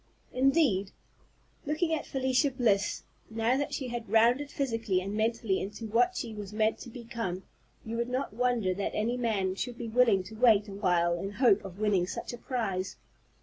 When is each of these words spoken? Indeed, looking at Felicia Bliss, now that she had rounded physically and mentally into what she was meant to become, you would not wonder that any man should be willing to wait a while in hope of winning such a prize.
Indeed, 0.33 0.89
looking 1.67 1.93
at 1.93 2.07
Felicia 2.07 2.49
Bliss, 2.49 3.03
now 3.29 3.55
that 3.55 3.71
she 3.71 3.89
had 3.89 4.09
rounded 4.09 4.49
physically 4.49 4.99
and 4.99 5.13
mentally 5.13 5.59
into 5.61 5.85
what 5.85 6.17
she 6.17 6.33
was 6.33 6.51
meant 6.51 6.79
to 6.79 6.89
become, 6.89 7.43
you 7.85 7.97
would 7.97 8.09
not 8.09 8.33
wonder 8.33 8.73
that 8.73 8.95
any 8.95 9.15
man 9.15 9.53
should 9.53 9.77
be 9.77 9.89
willing 9.89 10.23
to 10.23 10.33
wait 10.33 10.67
a 10.67 10.73
while 10.73 11.13
in 11.19 11.33
hope 11.33 11.63
of 11.63 11.77
winning 11.77 12.07
such 12.07 12.33
a 12.33 12.39
prize. 12.39 12.95